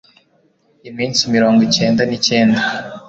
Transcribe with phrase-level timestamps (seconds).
[0.89, 2.59] iminsi mirongo icyenda ni cyenda